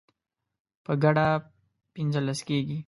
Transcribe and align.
په 0.85 0.93
ګډه 1.03 1.27
پنځلس 1.93 2.39
کیږي 2.47 2.77